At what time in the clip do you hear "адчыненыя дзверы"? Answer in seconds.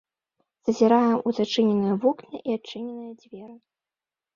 2.59-3.55